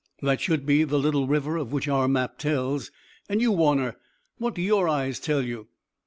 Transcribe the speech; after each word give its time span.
"That 0.23 0.41
should 0.41 0.65
be 0.65 0.83
the 0.83 0.97
little 0.97 1.27
river 1.27 1.57
of 1.57 1.71
which 1.71 1.87
our 1.87 2.07
map 2.07 2.39
tells. 2.39 2.89
And 3.29 3.39
you, 3.39 3.51
Warner, 3.51 3.97
what 4.39 4.55
do 4.55 4.61
your 4.63 4.89
eyes 4.89 5.19
tell 5.19 5.43
you?" 5.43 5.67